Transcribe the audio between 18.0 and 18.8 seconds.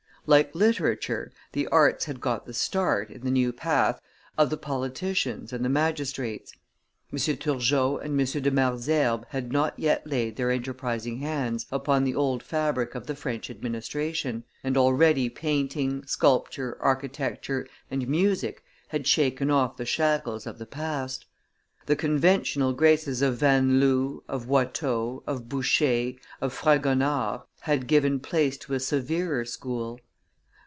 music